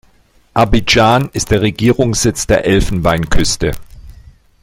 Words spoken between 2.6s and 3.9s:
Elfenbeinküste.